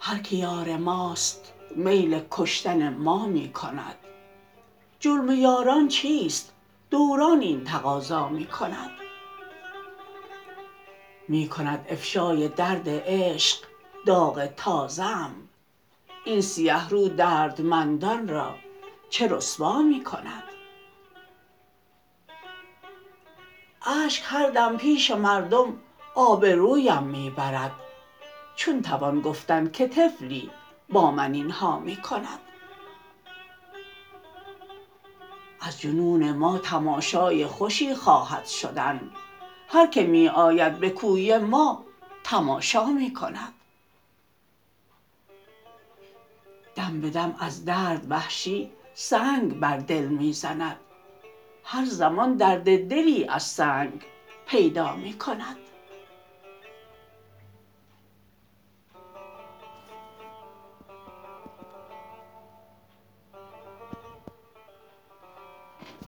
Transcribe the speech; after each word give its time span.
هر 0.00 0.18
که 0.18 0.36
یار 0.36 0.76
ماست 0.76 1.52
میل 1.76 2.20
کشتن 2.30 2.96
ما 2.96 3.26
می 3.26 3.52
کند 3.52 3.96
جرم 5.00 5.30
یاران 5.30 5.88
چیست؟ 5.88 6.52
دوران 6.90 7.40
این 7.40 7.64
تقاضا 7.64 8.28
می 8.28 8.46
کند 8.46 8.90
می 11.28 11.48
کند 11.48 11.86
افشای 11.88 12.48
درد 12.48 12.88
عشق 12.88 13.58
داغ 14.06 14.46
تازه 14.46 15.04
ام 15.04 15.48
این 16.26 16.40
سیه 16.40 16.88
رو 16.88 17.08
دردمندان 17.08 18.28
را 18.28 18.54
چه 19.10 19.28
رسوا 19.28 19.82
می 19.82 20.04
کند؟ 20.04 20.42
اشک 23.86 24.22
هر 24.26 24.50
دم 24.50 24.76
پیش 24.76 25.10
مردم 25.10 25.78
آبرویم 26.14 27.02
می 27.02 27.30
برد 27.30 27.72
چون 28.56 28.82
توان 28.82 29.20
گفتن 29.20 29.70
که 29.70 29.88
طفلی 29.88 30.50
با 30.88 31.10
من 31.10 31.34
اینها 31.34 31.78
می 31.78 31.96
کند. 31.96 32.40
از 35.60 35.80
جنون 35.80 36.32
ما 36.32 36.58
تماشای 36.58 37.46
خوشی 37.46 37.94
خواهد 37.94 38.46
شدن 38.46 39.10
هر 39.68 39.86
که 39.86 40.02
می 40.02 40.28
آید 40.28 40.78
به 40.78 40.90
کوی 40.90 41.38
ما 41.38 41.84
تماشا 42.24 42.86
می 42.86 43.12
کند. 43.12 43.52
دم 46.86 47.00
به 47.00 47.10
دم 47.10 47.34
از 47.38 47.64
درد 47.64 48.06
وحشی 48.10 48.70
سنگ 48.94 49.60
بر 49.60 49.76
دل 49.76 50.06
می 50.06 50.32
زند. 50.32 50.76
هر 51.64 51.84
زمان 51.84 52.36
درد 52.36 52.88
دلی 52.88 53.28
از 53.28 53.42
سنگ 53.42 54.02
پیدا 54.46 54.96
می 54.96 55.18
کند. 55.18 55.56